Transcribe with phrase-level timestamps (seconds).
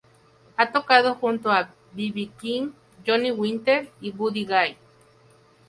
[0.57, 2.11] Ha tocado junto a B.
[2.11, 2.31] B.
[2.39, 2.71] King,
[3.05, 4.75] Johnny Winter, y Buddy Guy.